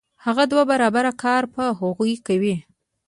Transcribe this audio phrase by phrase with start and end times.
[0.25, 2.55] هغه دوه برابره کار په هغوی کوي